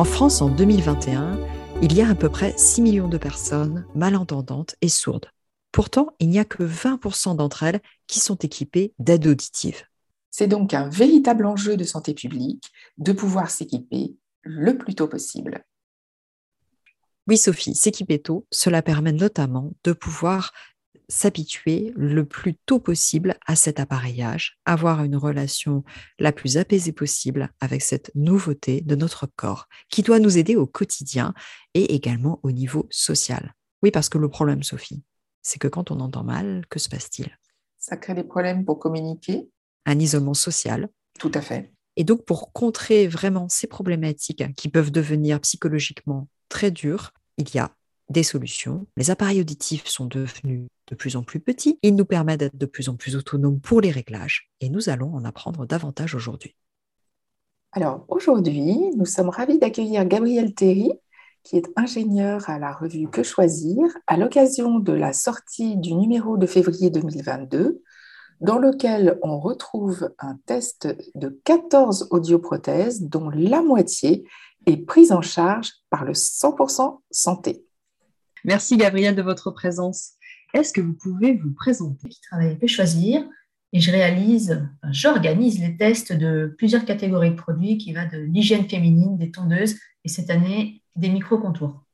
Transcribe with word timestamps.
En 0.00 0.04
France, 0.04 0.40
en 0.40 0.48
2021, 0.48 1.38
il 1.82 1.92
y 1.92 2.00
a 2.00 2.08
à 2.08 2.14
peu 2.14 2.30
près 2.30 2.54
6 2.56 2.80
millions 2.80 3.08
de 3.08 3.18
personnes 3.18 3.84
malentendantes 3.94 4.74
et 4.80 4.88
sourdes. 4.88 5.26
Pourtant, 5.72 6.14
il 6.20 6.30
n'y 6.30 6.38
a 6.38 6.46
que 6.46 6.62
20% 6.62 7.36
d'entre 7.36 7.64
elles 7.64 7.82
qui 8.06 8.18
sont 8.18 8.36
équipées 8.36 8.94
d'aides 8.98 9.26
auditives. 9.26 9.82
C'est 10.30 10.46
donc 10.46 10.72
un 10.72 10.88
véritable 10.88 11.44
enjeu 11.44 11.76
de 11.76 11.84
santé 11.84 12.14
publique 12.14 12.72
de 12.96 13.12
pouvoir 13.12 13.50
s'équiper 13.50 14.16
le 14.40 14.78
plus 14.78 14.94
tôt 14.94 15.06
possible. 15.06 15.66
Oui, 17.26 17.36
Sophie, 17.36 17.74
s'équiper 17.74 18.22
tôt, 18.22 18.46
cela 18.50 18.80
permet 18.80 19.12
notamment 19.12 19.74
de 19.84 19.92
pouvoir 19.92 20.54
s'habituer 21.10 21.92
le 21.96 22.24
plus 22.24 22.54
tôt 22.66 22.78
possible 22.78 23.36
à 23.46 23.56
cet 23.56 23.80
appareillage, 23.80 24.58
avoir 24.64 25.04
une 25.04 25.16
relation 25.16 25.84
la 26.18 26.32
plus 26.32 26.56
apaisée 26.56 26.92
possible 26.92 27.50
avec 27.60 27.82
cette 27.82 28.10
nouveauté 28.14 28.80
de 28.80 28.94
notre 28.94 29.26
corps 29.26 29.66
qui 29.90 30.02
doit 30.02 30.20
nous 30.20 30.38
aider 30.38 30.56
au 30.56 30.66
quotidien 30.66 31.34
et 31.74 31.94
également 31.94 32.40
au 32.42 32.52
niveau 32.52 32.86
social. 32.90 33.54
Oui, 33.82 33.90
parce 33.90 34.08
que 34.08 34.18
le 34.18 34.28
problème, 34.28 34.62
Sophie, 34.62 35.02
c'est 35.42 35.58
que 35.58 35.68
quand 35.68 35.90
on 35.90 36.00
entend 36.00 36.24
mal, 36.24 36.64
que 36.70 36.78
se 36.78 36.88
passe-t-il? 36.88 37.36
Ça 37.78 37.96
crée 37.96 38.14
des 38.14 38.24
problèmes 38.24 38.64
pour 38.64 38.78
communiquer. 38.78 39.48
Un 39.86 39.98
isolement 39.98 40.34
social. 40.34 40.88
Tout 41.18 41.32
à 41.34 41.40
fait. 41.40 41.72
Et 41.96 42.04
donc, 42.04 42.24
pour 42.24 42.52
contrer 42.52 43.08
vraiment 43.08 43.48
ces 43.48 43.66
problématiques 43.66 44.44
qui 44.54 44.68
peuvent 44.68 44.90
devenir 44.90 45.40
psychologiquement 45.40 46.28
très 46.48 46.70
dures, 46.70 47.12
il 47.38 47.52
y 47.54 47.58
a 47.58 47.74
des 48.10 48.22
solutions. 48.22 48.86
Les 48.96 49.10
appareils 49.10 49.40
auditifs 49.40 49.86
sont 49.86 50.06
devenus 50.06 50.68
de 50.88 50.94
plus 50.94 51.16
en 51.16 51.22
plus 51.22 51.40
petits. 51.40 51.78
Ils 51.82 51.94
nous 51.94 52.04
permettent 52.04 52.40
d'être 52.40 52.56
de 52.56 52.66
plus 52.66 52.88
en 52.88 52.96
plus 52.96 53.16
autonomes 53.16 53.60
pour 53.60 53.80
les 53.80 53.90
réglages 53.90 54.50
et 54.60 54.68
nous 54.68 54.88
allons 54.88 55.14
en 55.14 55.24
apprendre 55.24 55.66
davantage 55.66 56.14
aujourd'hui. 56.14 56.54
Alors 57.72 58.04
aujourd'hui, 58.08 58.90
nous 58.96 59.06
sommes 59.06 59.28
ravis 59.28 59.58
d'accueillir 59.58 60.04
Gabriel 60.04 60.54
Terry, 60.54 60.92
qui 61.44 61.56
est 61.56 61.70
ingénieur 61.76 62.50
à 62.50 62.58
la 62.58 62.72
revue 62.72 63.08
Que 63.08 63.22
choisir, 63.22 63.84
à 64.08 64.16
l'occasion 64.16 64.80
de 64.80 64.92
la 64.92 65.12
sortie 65.12 65.76
du 65.76 65.94
numéro 65.94 66.36
de 66.36 66.46
février 66.46 66.90
2022, 66.90 67.80
dans 68.40 68.58
lequel 68.58 69.18
on 69.22 69.38
retrouve 69.38 70.10
un 70.18 70.36
test 70.46 70.88
de 71.14 71.40
14 71.44 72.08
audioprothèses 72.10 73.02
dont 73.02 73.30
la 73.30 73.62
moitié 73.62 74.24
est 74.66 74.78
prise 74.78 75.12
en 75.12 75.22
charge 75.22 75.70
par 75.90 76.04
le 76.04 76.12
100% 76.12 77.00
santé. 77.10 77.64
Merci 78.44 78.76
Gabriel 78.76 79.14
de 79.14 79.22
votre 79.22 79.50
présence. 79.50 80.12
Est-ce 80.54 80.72
que 80.72 80.80
vous 80.80 80.94
pouvez 80.94 81.34
vous 81.34 81.52
présenter? 81.52 82.08
Je 82.10 82.20
travaille 82.28 82.58
à 82.60 82.66
Choisir 82.66 83.22
et 83.72 83.80
je 83.80 83.90
réalise, 83.90 84.66
j'organise 84.90 85.60
les 85.60 85.76
tests 85.76 86.12
de 86.12 86.54
plusieurs 86.58 86.84
catégories 86.84 87.30
de 87.30 87.36
produits 87.36 87.78
qui 87.78 87.92
va 87.92 88.06
de 88.06 88.18
l'hygiène 88.18 88.68
féminine, 88.68 89.18
des 89.18 89.30
tondeuses 89.30 89.76
et 90.04 90.08
cette 90.08 90.30
année 90.30 90.82
des 90.96 91.08
micro-contours. 91.08 91.84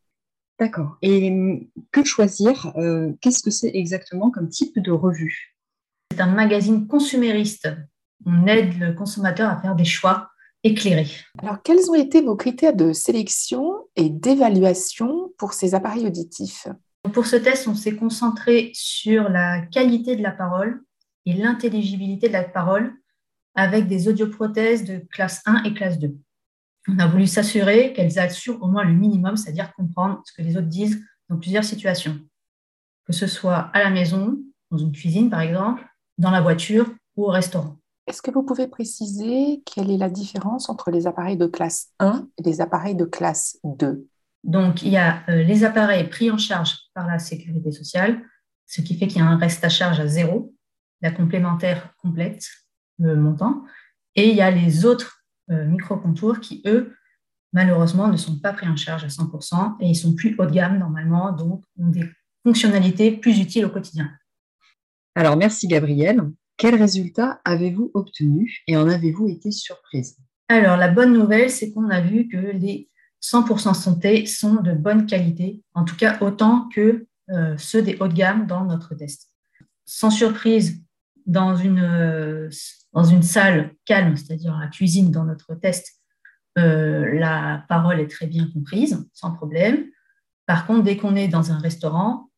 D'accord. 0.58 0.97
Et 1.03 1.69
que 1.92 2.03
choisir? 2.03 2.72
Euh, 2.77 3.12
Qu'est-ce 3.20 3.42
que 3.42 3.50
c'est 3.50 3.72
exactement 3.75 4.31
comme 4.31 4.48
type 4.48 4.78
de 4.78 4.91
revue? 4.91 5.55
C'est 6.12 6.20
un 6.20 6.33
magazine 6.33 6.86
consumériste. 6.86 7.69
On 8.25 8.47
aide 8.47 8.78
le 8.78 8.94
consommateur 8.94 9.50
à 9.50 9.60
faire 9.60 9.75
des 9.75 9.84
choix 9.84 10.31
éclairés. 10.62 11.10
Alors, 11.42 11.62
quels 11.62 11.91
ont 11.91 11.94
été 11.94 12.22
vos 12.22 12.36
critères 12.36 12.75
de 12.75 12.94
sélection 12.94 13.75
et 13.97 14.11
d'évaluation 14.11 15.33
pour 15.39 15.52
ces 15.52 15.75
appareils 15.75 16.06
auditifs 16.06 16.69
pour 17.12 17.27
ce 17.27 17.36
test, 17.36 17.69
on 17.69 17.75
s'est 17.75 17.97
concentré 17.97 18.70
sur 18.75 19.28
la 19.28 19.61
qualité 19.61 20.16
de 20.16 20.22
la 20.22 20.30
parole 20.30 20.83
et 21.25 21.34
l'intelligibilité 21.34 22.28
de 22.28 22.32
la 22.32 22.44
parole 22.44 22.94
avec 23.54 23.87
des 23.87 24.09
audioprothèses 24.09 24.84
de 24.84 24.98
classe 25.10 25.43
1 25.47 25.65
et 25.65 25.75
classe 25.75 25.98
2. 25.98 26.15
On 26.88 26.98
a 26.98 27.06
voulu 27.06 27.26
s'assurer 27.26 27.93
qu'elles 27.93 28.19
assurent 28.19 28.62
au 28.62 28.66
moins 28.66 28.84
le 28.84 28.93
minimum, 28.93 29.37
c'est-à-dire 29.37 29.72
comprendre 29.75 30.22
ce 30.25 30.32
que 30.32 30.43
les 30.43 30.56
autres 30.56 30.69
disent 30.69 31.03
dans 31.28 31.38
plusieurs 31.38 31.65
situations, 31.65 32.19
que 33.06 33.12
ce 33.12 33.26
soit 33.26 33.70
à 33.72 33.82
la 33.82 33.91
maison, 33.91 34.38
dans 34.70 34.78
une 34.78 34.93
cuisine 34.93 35.31
par 35.31 35.41
exemple, 35.41 35.84
dans 36.19 36.31
la 36.31 36.41
voiture 36.41 36.87
ou 37.16 37.25
au 37.25 37.31
restaurant. 37.31 37.76
Est-ce 38.06 38.22
que 38.22 38.31
vous 38.31 38.43
pouvez 38.43 38.69
préciser 38.69 39.62
quelle 39.67 39.91
est 39.91 39.97
la 39.97 40.11
différence 40.11 40.69
entre 40.69 40.91
les 40.91 41.06
appareils 41.06 41.37
de 41.37 41.47
classe 41.47 41.89
1 41.99 42.28
et 42.39 42.43
les 42.43 42.61
appareils 42.61 42.94
de 42.94 43.05
classe 43.05 43.59
2 43.65 44.06
donc, 44.47 44.83
il 44.83 44.91
y 44.91 44.97
a 44.97 45.25
euh, 45.28 45.43
les 45.43 45.65
appareils 45.65 46.09
pris 46.09 46.31
en 46.31 46.39
charge 46.39 46.77
par 46.94 47.06
la 47.06 47.19
sécurité 47.19 47.72
sociale, 47.72 48.22
ce 48.65 48.81
qui 48.81 48.97
fait 48.97 49.09
qu'il 49.09 49.19
y 49.19 49.25
a 49.25 49.27
un 49.27 49.37
reste 49.37 49.65
à 49.65 49.69
charge 49.69 49.99
à 49.99 50.06
zéro, 50.06 50.55
la 51.03 51.11
complémentaire 51.11 51.93
complète 51.99 52.47
le 52.99 53.17
montant, 53.17 53.65
et 54.15 54.31
il 54.31 54.37
y 54.37 54.41
a 54.41 54.50
les 54.53 54.87
autres 54.87 55.25
euh, 55.50 55.67
micro-contours 55.67 56.38
qui, 56.38 56.62
eux, 56.65 56.94
malheureusement, 57.53 58.06
ne 58.06 58.17
sont 58.17 58.38
pas 58.38 58.53
pris 58.53 58.69
en 58.69 58.77
charge 58.77 59.03
à 59.03 59.09
100% 59.09 59.77
et 59.81 59.88
ils 59.88 59.97
sont 59.97 60.15
plus 60.15 60.37
haut 60.38 60.47
de 60.47 60.53
gamme 60.53 60.78
normalement, 60.78 61.33
donc 61.33 61.65
ont 61.78 61.88
des 61.88 62.09
fonctionnalités 62.44 63.11
plus 63.11 63.41
utiles 63.41 63.67
au 63.67 63.71
quotidien. 63.71 64.11
Alors, 65.17 65.37
merci 65.37 65.67
Gabriel. 65.67 66.23
Quels 66.56 66.75
résultats 66.75 67.41
avez-vous 67.44 67.91
obtenus 67.94 68.62
et 68.67 68.77
en 68.77 68.89
avez-vous 68.89 69.28
été 69.28 69.50
surprise? 69.50 70.17
Alors, 70.49 70.77
la 70.77 70.89
bonne 70.89 71.12
nouvelle, 71.12 71.50
c'est 71.50 71.72
qu'on 71.72 71.91
a 71.91 72.00
vu 72.00 72.28
que 72.28 72.37
les 72.37 72.89
100% 73.22 73.75
santé 73.75 74.27
sont 74.27 74.55
de 74.62 74.72
bonne 74.72 75.06
qualité, 75.06 75.62
en 75.75 75.84
tout 75.84 75.97
cas 75.97 76.19
autant 76.21 76.69
que 76.69 77.06
euh, 77.31 77.56
ceux 77.59 77.83
des 77.83 77.97
haut 78.00 78.09
de 78.09 78.15
gamme 78.15 78.47
dans 78.47 78.65
notre 78.65 78.94
test. 78.94 79.33
Sans 79.84 80.11
surprise, 80.11 80.83
dans 81.27 81.56
une, 81.56 81.81
euh, 81.81 82.49
dans 82.93 83.05
une 83.05 83.23
salle 83.23 83.75
calme, 83.84 84.17
c'est-à-dire 84.17 84.56
la 84.56 84.69
cuisine 84.69 85.11
dans 85.11 85.25
notre 85.25 85.55
test, 85.55 86.00
euh, 86.59 87.19
la 87.19 87.65
parole 87.69 88.00
est 88.00 88.11
très 88.11 88.27
bien 88.27 88.49
comprise, 88.53 89.05
sans 89.12 89.33
problème. 89.33 89.87
Par 90.47 90.67
contre, 90.67 90.84
dès 90.84 90.97
qu'on 90.97 91.17
est 91.17 91.28
dans 91.28 91.53
un 91.53 91.59
restaurant, 91.59 92.31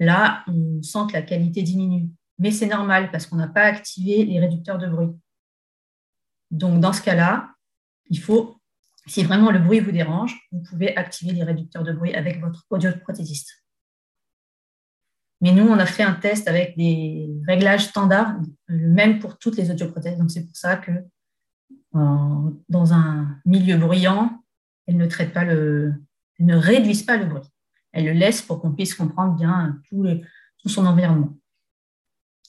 là, 0.00 0.44
on 0.48 0.82
sent 0.82 1.06
que 1.08 1.12
la 1.14 1.22
qualité 1.22 1.62
diminue. 1.62 2.08
Mais 2.38 2.50
c'est 2.50 2.66
normal 2.66 3.10
parce 3.10 3.26
qu'on 3.26 3.36
n'a 3.36 3.48
pas 3.48 3.62
activé 3.62 4.24
les 4.24 4.40
réducteurs 4.40 4.78
de 4.78 4.88
bruit. 4.88 5.10
Donc, 6.50 6.80
dans 6.80 6.92
ce 6.92 7.02
cas-là, 7.02 7.50
il 8.10 8.18
faut 8.18 8.60
si 9.06 9.22
vraiment 9.22 9.50
le 9.50 9.58
bruit 9.58 9.80
vous 9.80 9.92
dérange, 9.92 10.38
vous 10.50 10.62
pouvez 10.62 10.96
activer 10.96 11.32
les 11.32 11.44
réducteurs 11.44 11.82
de 11.82 11.92
bruit 11.92 12.14
avec 12.14 12.40
votre 12.40 12.64
audioprothésiste. 12.70 13.64
Mais 15.40 15.52
nous, 15.52 15.66
on 15.66 15.78
a 15.78 15.84
fait 15.84 16.02
un 16.02 16.14
test 16.14 16.48
avec 16.48 16.76
des 16.76 17.28
réglages 17.46 17.86
standards, 17.88 18.34
même 18.68 19.18
pour 19.18 19.38
toutes 19.38 19.56
les 19.56 19.70
audioprothèses. 19.70 20.18
Donc, 20.18 20.30
c'est 20.30 20.46
pour 20.46 20.56
ça 20.56 20.76
que 20.76 20.90
dans 21.92 22.92
un 22.92 23.38
milieu 23.44 23.76
bruyant, 23.76 24.42
elles 24.86 24.96
ne 24.96 25.06
traitent 25.06 25.34
pas 25.34 25.44
le, 25.44 25.94
ne 26.38 26.56
réduisent 26.56 27.04
pas 27.04 27.16
le 27.16 27.26
bruit. 27.26 27.48
Elles 27.92 28.06
le 28.06 28.12
laissent 28.12 28.42
pour 28.42 28.60
qu'on 28.60 28.72
puisse 28.72 28.94
comprendre 28.94 29.34
bien 29.36 29.80
tout 29.90 30.68
son 30.68 30.86
environnement. 30.86 31.36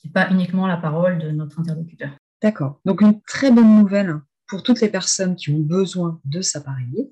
Et 0.05 0.09
pas 0.09 0.29
uniquement 0.31 0.67
la 0.67 0.77
parole 0.77 1.19
de 1.19 1.31
notre 1.31 1.59
interlocuteur. 1.59 2.11
D'accord. 2.41 2.79
Donc, 2.85 3.01
une 3.01 3.21
très 3.21 3.51
bonne 3.51 3.79
nouvelle 3.79 4.19
pour 4.47 4.63
toutes 4.63 4.81
les 4.81 4.89
personnes 4.89 5.35
qui 5.35 5.49
ont 5.49 5.59
besoin 5.59 6.21
de 6.25 6.41
s'appareiller. 6.41 7.11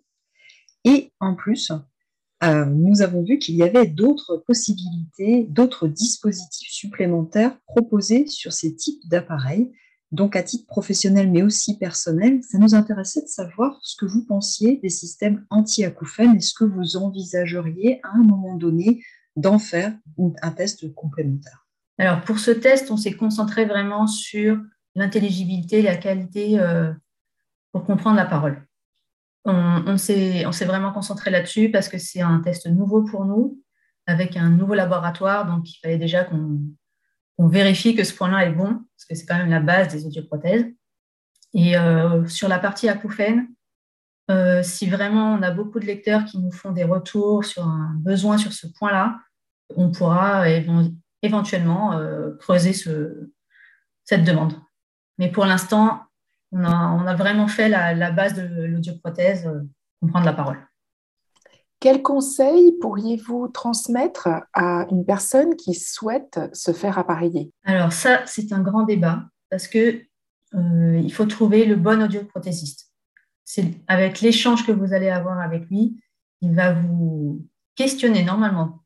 Et 0.85 1.11
en 1.19 1.35
plus, 1.35 1.71
euh, 2.43 2.65
nous 2.65 3.01
avons 3.01 3.23
vu 3.23 3.39
qu'il 3.39 3.55
y 3.55 3.63
avait 3.63 3.87
d'autres 3.87 4.43
possibilités, 4.45 5.47
d'autres 5.49 5.87
dispositifs 5.87 6.71
supplémentaires 6.71 7.57
proposés 7.65 8.27
sur 8.27 8.51
ces 8.51 8.75
types 8.75 9.07
d'appareils. 9.07 9.71
Donc 10.11 10.35
à 10.35 10.43
titre 10.43 10.67
professionnel, 10.67 11.31
mais 11.31 11.41
aussi 11.41 11.77
personnel, 11.77 12.41
ça 12.43 12.57
nous 12.57 12.75
intéressait 12.75 13.21
de 13.21 13.27
savoir 13.27 13.79
ce 13.81 13.95
que 13.95 14.05
vous 14.05 14.25
pensiez 14.25 14.77
des 14.83 14.89
systèmes 14.89 15.45
anti-acouphènes 15.49 16.35
et 16.35 16.41
ce 16.41 16.53
que 16.53 16.65
vous 16.65 16.97
envisageriez 16.97 17.99
à 18.03 18.09
un 18.13 18.23
moment 18.23 18.55
donné 18.57 19.01
d'en 19.35 19.57
faire 19.57 19.97
un 20.41 20.51
test 20.51 20.93
complémentaire. 20.93 21.62
Alors 21.97 22.21
pour 22.21 22.39
ce 22.39 22.51
test, 22.51 22.91
on 22.91 22.97
s'est 22.97 23.13
concentré 23.13 23.65
vraiment 23.65 24.07
sur 24.07 24.57
l'intelligibilité, 24.95 25.81
la 25.81 25.95
qualité 25.95 26.59
euh, 26.59 26.91
pour 27.71 27.85
comprendre 27.85 28.17
la 28.17 28.25
parole. 28.25 28.65
On, 29.45 29.83
on 29.87 29.97
s'est 29.97 30.43
vraiment 30.65 30.91
concentré 30.91 31.29
là-dessus 31.29 31.69
parce 31.69 31.89
que 31.89 31.97
c'est 31.97 32.21
un 32.21 32.39
test 32.39 32.67
nouveau 32.67 33.03
pour 33.03 33.25
nous, 33.25 33.61
avec 34.07 34.37
un 34.37 34.49
nouveau 34.49 34.73
laboratoire, 34.73 35.45
donc 35.45 35.69
il 35.69 35.79
fallait 35.79 35.97
déjà 35.97 36.23
qu'on 36.23 37.47
vérifie 37.47 37.95
que 37.95 38.03
ce 38.03 38.13
point-là 38.13 38.45
est 38.45 38.53
bon, 38.53 38.73
parce 38.73 39.05
que 39.09 39.15
c'est 39.15 39.25
quand 39.25 39.37
même 39.37 39.49
la 39.49 39.59
base 39.59 39.89
des 39.89 40.05
audioprothèses. 40.05 40.65
Et 41.53 41.77
euh, 41.77 42.25
sur 42.27 42.47
la 42.47 42.57
partie 42.57 42.89
acouphène, 42.89 43.47
euh, 44.31 44.63
si 44.63 44.89
vraiment 44.89 45.33
on 45.33 45.41
a 45.41 45.51
beaucoup 45.51 45.79
de 45.79 45.85
lecteurs 45.85 46.25
qui 46.25 46.39
nous 46.39 46.51
font 46.51 46.71
des 46.71 46.85
retours 46.85 47.43
sur 47.43 47.63
un 47.67 47.93
besoin 47.97 48.37
sur 48.37 48.53
ce 48.53 48.67
point-là, 48.67 49.19
on 49.75 49.91
pourra 49.91 50.49
éventuellement 51.23 51.93
euh, 51.93 52.35
creuser 52.39 52.73
ce, 52.73 53.31
cette 54.03 54.23
demande. 54.23 54.53
Mais 55.17 55.31
pour 55.31 55.45
l'instant, 55.45 56.01
on 56.51 56.63
a, 56.63 57.15
vraiment 57.15 57.47
fait 57.47 57.67
la, 57.69 58.11
base 58.11 58.35
de 58.35 58.65
l'audioprothèse, 58.65 59.47
euh, 59.47 59.61
comprendre 59.99 60.25
la 60.25 60.33
parole. 60.33 60.59
Quel 61.79 62.01
conseil 62.01 62.73
pourriez-vous 62.79 63.49
transmettre 63.49 64.29
à 64.53 64.85
une 64.91 65.05
personne 65.05 65.55
qui 65.55 65.73
souhaite 65.73 66.39
se 66.53 66.71
faire 66.71 66.97
appareiller? 66.97 67.51
Alors 67.65 67.91
ça, 67.91 68.21
c'est 68.25 68.53
un 68.53 68.61
grand 68.61 68.83
débat 68.83 69.23
parce 69.49 69.67
que 69.67 70.01
euh, 70.55 71.01
il 71.03 71.11
faut 71.11 71.25
trouver 71.25 71.65
le 71.65 71.75
bon 71.75 72.03
audioprothésiste. 72.03 72.91
c'est 73.43 73.65
avec 73.87 74.21
l'échange 74.21 74.65
que 74.65 74.71
vous 74.71 74.93
allez 74.93 75.09
avoir 75.09 75.39
avec 75.39 75.65
lui, 75.69 75.99
il 76.41 76.55
va 76.55 76.73
vous 76.73 77.45
questionner 77.75 78.23
normalement 78.23 78.82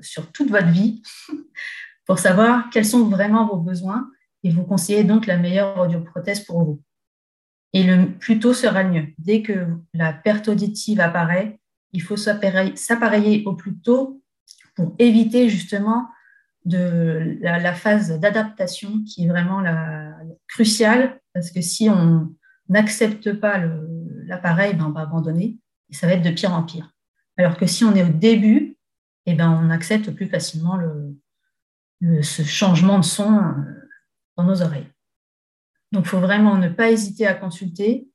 sur 0.00 0.30
toute 0.32 0.50
votre 0.50 0.68
vie 0.68 1.02
pour 2.06 2.18
savoir 2.18 2.70
quels 2.70 2.84
sont 2.84 3.08
vraiment 3.08 3.46
vos 3.46 3.58
besoins 3.58 4.10
et 4.44 4.50
vous 4.50 4.64
conseiller 4.64 5.04
donc 5.04 5.26
la 5.26 5.36
meilleure 5.36 5.78
audioprothèse 5.78 6.40
pour 6.40 6.64
vous. 6.64 6.82
Et 7.72 7.84
le 7.84 8.12
plus 8.18 8.38
tôt 8.38 8.52
sera 8.52 8.82
le 8.82 8.90
mieux. 8.90 9.06
Dès 9.18 9.42
que 9.42 9.66
la 9.94 10.12
perte 10.12 10.48
auditive 10.48 11.00
apparaît, 11.00 11.58
il 11.92 12.02
faut 12.02 12.16
s'appareiller 12.16 13.44
au 13.46 13.54
plus 13.54 13.78
tôt 13.78 14.22
pour 14.74 14.94
éviter 14.98 15.48
justement 15.48 16.08
de 16.64 17.38
la, 17.40 17.74
phase 17.74 18.18
d'adaptation 18.20 19.02
qui 19.04 19.24
est 19.24 19.28
vraiment 19.28 19.60
la, 19.60 20.16
cruciale, 20.48 21.20
parce 21.34 21.50
que 21.50 21.60
si 21.60 21.88
on 21.88 22.32
n'accepte 22.68 23.32
pas 23.34 23.60
l'appareil, 24.26 24.74
ben 24.74 24.86
on 24.86 24.90
va 24.90 25.02
abandonner 25.02 25.58
et 25.90 25.94
ça 25.94 26.06
va 26.06 26.14
être 26.14 26.22
de 26.22 26.30
pire 26.30 26.52
en 26.52 26.62
pire. 26.62 26.92
Alors 27.36 27.56
que 27.56 27.66
si 27.66 27.84
on 27.84 27.94
est 27.94 28.04
au 28.04 28.12
début, 28.12 28.71
eh 29.26 29.34
ben 29.34 29.50
on 29.50 29.70
accepte 29.70 30.10
plus 30.10 30.28
facilement 30.28 30.76
le, 30.76 31.16
ce 32.22 32.42
changement 32.42 32.98
de 32.98 33.04
son 33.04 33.38
euh, 33.38 33.52
dans 34.36 34.44
nos 34.44 34.62
oreilles. 34.62 34.88
Donc, 35.92 36.06
il 36.06 36.08
faut 36.08 36.20
vraiment 36.20 36.56
ne 36.56 36.68
pas 36.68 36.90
hésiter 36.90 37.26
à 37.26 37.34
consulter 37.34 38.08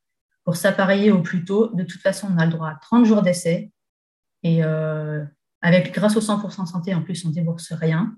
pour 0.43 0.55
s'appareiller 0.55 1.11
au 1.11 1.21
plus 1.21 1.45
tôt. 1.45 1.73
De 1.73 1.83
toute 1.83 2.01
façon, 2.01 2.27
on 2.31 2.37
a 2.37 2.45
le 2.45 2.51
droit 2.51 2.69
à 2.69 2.75
30 2.81 3.05
jours 3.05 3.21
d'essai. 3.21 3.71
Et 4.43 4.63
euh, 4.63 5.23
avec, 5.61 5.93
grâce 5.93 6.17
au 6.17 6.21
100% 6.21 6.65
santé, 6.65 6.93
en 6.95 7.03
plus, 7.03 7.23
on 7.25 7.29
ne 7.29 7.33
débourse 7.33 7.71
rien. 7.73 8.15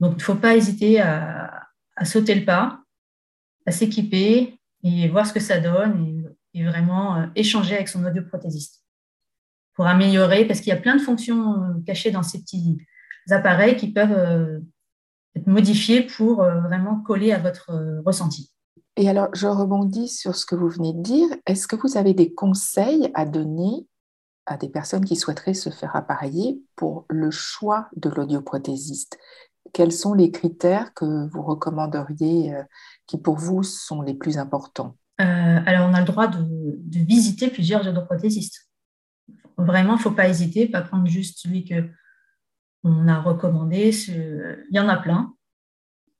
Donc, 0.00 0.14
il 0.14 0.18
ne 0.18 0.22
faut 0.22 0.36
pas 0.36 0.56
hésiter 0.56 1.00
à, 1.00 1.68
sauter 2.04 2.34
le 2.34 2.44
pas, 2.44 2.80
à 3.66 3.72
s'équiper 3.72 4.58
et 4.84 5.08
voir 5.08 5.26
ce 5.26 5.32
que 5.32 5.40
ça 5.40 5.60
donne 5.60 6.24
et, 6.54 6.64
vraiment 6.64 7.16
euh, 7.16 7.26
échanger 7.36 7.76
avec 7.76 7.88
son 7.88 8.04
audioprothésiste 8.04 8.84
pour 9.78 9.86
améliorer, 9.86 10.44
parce 10.44 10.58
qu'il 10.60 10.70
y 10.70 10.76
a 10.76 10.80
plein 10.80 10.96
de 10.96 11.00
fonctions 11.00 11.54
euh, 11.54 11.68
cachées 11.86 12.10
dans 12.10 12.24
ces 12.24 12.40
petits 12.40 12.76
appareils 13.30 13.76
qui 13.76 13.92
peuvent 13.92 14.62
être 15.36 15.46
modifiés 15.46 16.02
pour 16.02 16.36
vraiment 16.36 17.00
coller 17.00 17.30
à 17.30 17.38
votre 17.38 18.02
ressenti. 18.04 18.50
Et 18.96 19.08
alors, 19.08 19.28
je 19.32 19.46
rebondis 19.46 20.08
sur 20.08 20.34
ce 20.34 20.44
que 20.44 20.56
vous 20.56 20.68
venez 20.68 20.92
de 20.94 21.02
dire. 21.02 21.28
Est-ce 21.46 21.68
que 21.68 21.76
vous 21.76 21.96
avez 21.96 22.14
des 22.14 22.32
conseils 22.32 23.10
à 23.14 23.26
donner 23.26 23.86
à 24.46 24.56
des 24.56 24.68
personnes 24.68 25.04
qui 25.04 25.14
souhaiteraient 25.14 25.54
se 25.54 25.70
faire 25.70 25.94
appareiller 25.94 26.60
pour 26.74 27.04
le 27.08 27.30
choix 27.30 27.88
de 27.96 28.08
l'audioprothésiste? 28.08 29.18
Quels 29.72 29.92
sont 29.92 30.14
les 30.14 30.30
critères 30.30 30.94
que 30.94 31.28
vous 31.28 31.42
recommanderiez 31.42 32.54
euh, 32.54 32.62
qui 33.06 33.18
pour 33.18 33.36
vous 33.36 33.62
sont 33.62 34.02
les 34.02 34.14
plus 34.14 34.38
importants? 34.38 34.96
Euh, 35.20 35.60
Alors, 35.66 35.88
on 35.88 35.94
a 35.94 36.00
le 36.00 36.06
droit 36.06 36.26
de, 36.26 36.44
visiter 37.04 37.48
plusieurs 37.48 37.86
audioprothésistes. 37.86 38.67
Vraiment, 39.58 39.94
il 39.94 39.98
ne 39.98 40.02
faut 40.02 40.12
pas 40.12 40.28
hésiter, 40.28 40.68
pas 40.68 40.82
prendre 40.82 41.06
juste 41.08 41.40
celui 41.40 41.64
que 41.64 41.90
on 42.84 43.08
a 43.08 43.20
recommandé. 43.20 43.90
Il 44.08 44.66
y 44.70 44.78
en 44.78 44.88
a 44.88 44.96
plein. 44.96 45.34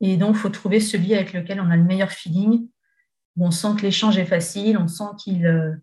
Et 0.01 0.17
donc, 0.17 0.35
il 0.37 0.39
faut 0.39 0.49
trouver 0.49 0.81
celui 0.81 1.15
avec 1.15 1.33
lequel 1.33 1.61
on 1.61 1.71
a 1.71 1.77
le 1.77 1.85
meilleur 1.85 2.11
feeling, 2.11 2.69
où 3.37 3.47
on 3.47 3.51
sent 3.51 3.69
que 3.77 3.83
l'échange 3.83 4.19
est 4.19 4.27
facile, 4.27 4.79
on 4.79 4.89
sent 4.89 5.11
qu'il 5.19 5.47
euh, 5.47 5.75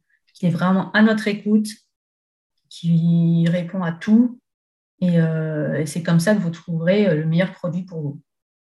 est 0.42 0.50
vraiment 0.50 0.92
à 0.92 1.02
notre 1.02 1.28
écoute, 1.28 1.68
qu'il 2.70 3.50
répond 3.50 3.84
à 3.84 3.92
tout. 3.92 4.40
Euh, 5.04 5.76
et, 5.76 5.86
c'est 5.86 6.04
comme 6.04 6.20
ça 6.20 6.36
que 6.36 6.40
vous 6.40 6.50
trouverez 6.50 7.08
euh, 7.08 7.16
le 7.16 7.26
meilleur 7.26 7.52
produit 7.52 7.84
pour 7.84 8.02
vous. 8.02 8.22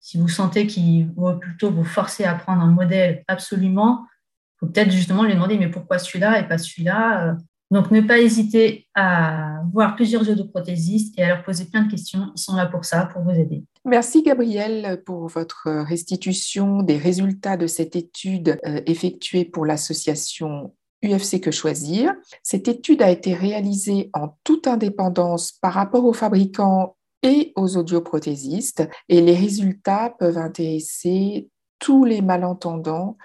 Si 0.01 0.19
vous 0.19 0.29
sentez 0.29 0.67
qu'il 0.67 1.11
vaut 1.13 1.37
plutôt 1.37 1.71
vous 1.71 1.85
forcer 1.85 2.25
à 2.25 2.35
prendre 2.35 2.63
un 2.63 2.71
modèle 2.71 3.25
absolument, 3.29 4.07
il 4.09 4.59
faut 4.61 4.67
peut-être 4.67 4.91
justement 4.91 5.25
lui 5.25 5.35
demander 5.35 5.59
mais 5.59 5.69
pourquoi 5.69 5.99
celui-là 5.99 6.41
et 6.41 6.49
pas 6.49 6.59
celui-là 6.59 7.37
donc, 7.71 7.91
ne 7.91 8.01
pas 8.01 8.19
hésiter 8.19 8.87
à 8.95 9.61
voir 9.73 9.97
plusieurs 9.97 10.29
audioprothésistes 10.29 11.19
et 11.19 11.23
à 11.25 11.29
leur 11.29 11.43
poser 11.43 11.65
plein 11.65 11.83
de 11.83 11.91
questions. 11.91 12.31
Ils 12.37 12.41
sont 12.41 12.55
là 12.55 12.67
pour 12.67 12.85
ça, 12.85 13.07
pour 13.07 13.23
vous 13.23 13.33
aider. 13.33 13.65
Merci 13.85 14.23
Gabriel 14.23 15.03
pour 15.05 15.29
votre 15.29 15.69
restitution 15.83 16.83
des 16.83 16.97
résultats 16.97 17.57
de 17.57 17.67
cette 17.67 17.97
étude 17.97 18.59
euh, 18.67 18.81
effectuée 18.87 19.45
pour 19.45 19.67
l'association 19.67 20.75
UFC 21.05 21.41
Que 21.41 21.51
Choisir. 21.51 22.15
Cette 22.43 22.69
étude 22.69 23.03
a 23.03 23.11
été 23.11 23.35
réalisée 23.35 24.11
en 24.13 24.37
toute 24.45 24.67
indépendance 24.67 25.53
par 25.53 25.73
rapport 25.73 26.05
aux 26.05 26.13
fabricants 26.13 26.97
et 27.23 27.53
aux 27.57 27.77
audioprothésistes 27.77 28.89
et 29.09 29.21
les 29.21 29.35
résultats 29.35 30.15
peuvent 30.19 30.39
intéresser 30.39 31.49
tous 31.79 32.05
les 32.05 32.23
malentendants 32.23 33.17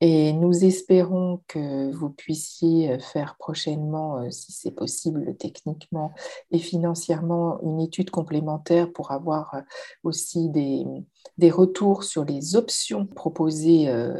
et 0.00 0.32
nous 0.32 0.64
espérons 0.64 1.42
que 1.46 1.92
vous 1.92 2.08
puissiez 2.08 2.98
faire 3.00 3.36
prochainement, 3.38 4.18
euh, 4.18 4.30
si 4.30 4.50
c'est 4.52 4.70
possible 4.70 5.36
techniquement 5.36 6.12
et 6.50 6.58
financièrement, 6.58 7.60
une 7.62 7.80
étude 7.80 8.10
complémentaire 8.10 8.90
pour 8.92 9.10
avoir 9.10 9.54
euh, 9.54 9.60
aussi 10.02 10.48
des, 10.48 10.86
des 11.36 11.50
retours 11.50 12.04
sur 12.04 12.24
les 12.24 12.56
options 12.56 13.06
proposées 13.06 13.88
euh, 13.88 14.14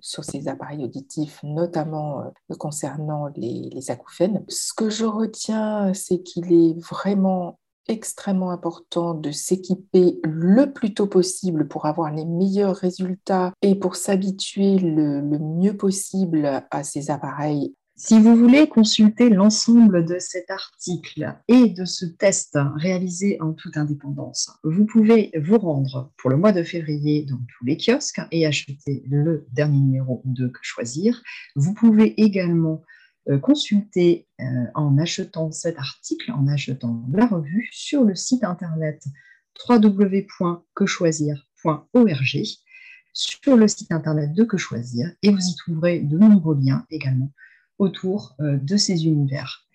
sur 0.00 0.22
ces 0.22 0.48
appareils 0.48 0.84
auditifs, 0.84 1.40
notamment 1.42 2.24
concernant 2.58 3.28
les, 3.34 3.70
les 3.72 3.90
acouphènes. 3.90 4.44
Ce 4.48 4.74
que 4.74 4.90
je 4.90 5.06
retiens, 5.06 5.94
c'est 5.94 6.22
qu'il 6.22 6.52
est 6.52 6.78
vraiment 6.78 7.58
extrêmement 7.88 8.50
important 8.50 9.14
de 9.14 9.30
s'équiper 9.30 10.20
le 10.22 10.72
plus 10.72 10.94
tôt 10.94 11.06
possible 11.06 11.68
pour 11.68 11.86
avoir 11.86 12.12
les 12.12 12.24
meilleurs 12.24 12.76
résultats 12.76 13.52
et 13.62 13.74
pour 13.74 13.96
s'habituer 13.96 14.78
le, 14.78 15.22
mieux 15.22 15.76
possible 15.76 16.64
à 16.70 16.84
ces 16.84 17.10
appareils. 17.10 17.74
Si 17.94 18.18
vous 18.18 18.34
voulez 18.34 18.68
consulter 18.68 19.28
l'ensemble 19.28 20.04
de 20.04 20.18
cet 20.18 20.50
article 20.50 21.36
et 21.46 21.68
de 21.68 21.84
ce 21.84 22.06
test 22.06 22.58
réalisé 22.76 23.40
en 23.40 23.52
toute 23.52 23.76
indépendance, 23.76 24.50
vous 24.64 24.86
pouvez 24.86 25.30
vous 25.40 25.58
rendre 25.58 26.10
pour 26.16 26.30
le 26.30 26.36
mois 26.36 26.52
de 26.52 26.64
février 26.64 27.24
dans 27.28 27.36
tous 27.36 27.64
les 27.64 27.76
kiosques 27.76 28.20
et 28.32 28.46
acheter 28.46 29.04
le 29.08 29.46
dernier 29.52 29.78
numéro 29.78 30.22
de 30.24 30.48
Que 30.48 30.58
choisir. 30.62 31.22
Vous 31.54 31.74
pouvez 31.74 32.20
également 32.20 32.82
consulter 33.40 34.26
euh, 34.40 34.44
en 34.74 34.98
achetant 34.98 35.52
cet 35.52 35.78
article, 35.78 36.32
en 36.32 36.48
achetant 36.48 37.04
la 37.12 37.26
revue 37.26 37.68
sur 37.72 38.04
le 38.04 38.14
site 38.14 38.44
internet 38.44 39.02
www.quechoisir.org, 39.68 42.42
sur 43.12 43.56
le 43.56 43.68
site 43.68 43.92
internet 43.92 44.32
de 44.32 44.44
Que 44.44 44.56
Choisir, 44.56 45.12
et 45.22 45.30
vous 45.30 45.38
y 45.38 45.54
trouverez 45.56 46.00
de 46.00 46.16
nombreux 46.18 46.58
liens 46.58 46.86
également 46.90 47.30
autour 47.78 48.34
euh, 48.40 48.56
de 48.56 48.76
ces 48.76 49.06
univers. 49.06 49.68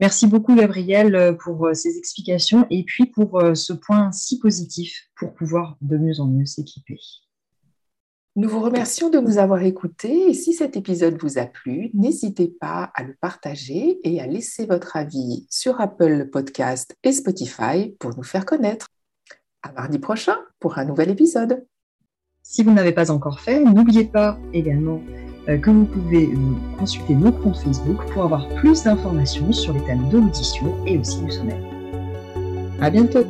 Merci 0.00 0.26
beaucoup 0.26 0.54
Gabriel 0.54 1.38
pour 1.40 1.70
ces 1.72 1.96
explications 1.96 2.66
et 2.68 2.84
puis 2.84 3.06
pour 3.06 3.40
ce 3.54 3.72
point 3.72 4.12
si 4.12 4.38
positif 4.38 5.08
pour 5.16 5.32
pouvoir 5.32 5.78
de 5.80 5.96
mieux 5.96 6.20
en 6.20 6.26
mieux 6.26 6.44
s'équiper. 6.44 6.98
Nous 8.38 8.50
vous 8.50 8.60
remercions 8.60 9.08
de 9.08 9.18
nous 9.18 9.38
avoir 9.38 9.62
écoutés 9.62 10.28
et 10.28 10.34
si 10.34 10.52
cet 10.52 10.76
épisode 10.76 11.16
vous 11.22 11.38
a 11.38 11.46
plu, 11.46 11.90
n'hésitez 11.94 12.48
pas 12.48 12.92
à 12.94 13.02
le 13.02 13.14
partager 13.18 13.98
et 14.04 14.20
à 14.20 14.26
laisser 14.26 14.66
votre 14.66 14.94
avis 14.94 15.46
sur 15.48 15.80
Apple 15.80 16.28
Podcast 16.30 16.94
et 17.02 17.12
Spotify 17.12 17.96
pour 17.98 18.14
nous 18.14 18.22
faire 18.22 18.44
connaître. 18.44 18.88
À 19.62 19.72
mardi 19.72 19.98
prochain 19.98 20.36
pour 20.60 20.76
un 20.76 20.84
nouvel 20.84 21.08
épisode. 21.08 21.64
Si 22.42 22.62
vous 22.62 22.72
n'avez 22.72 22.92
pas 22.92 23.10
encore 23.10 23.40
fait, 23.40 23.64
n'oubliez 23.64 24.04
pas 24.04 24.38
également 24.52 25.00
euh, 25.48 25.56
que 25.56 25.70
vous 25.70 25.86
pouvez 25.86 26.28
consulter 26.78 27.14
nos 27.14 27.32
comptes 27.32 27.56
Facebook 27.56 28.04
pour 28.12 28.24
avoir 28.24 28.46
plus 28.56 28.82
d'informations 28.82 29.50
sur 29.50 29.72
les 29.72 29.82
thèmes 29.84 30.10
de 30.10 30.18
l'audition 30.18 30.84
et 30.84 30.98
aussi 30.98 31.22
du 31.22 31.30
sommeil. 31.30 31.64
À 32.82 32.90
bientôt! 32.90 33.24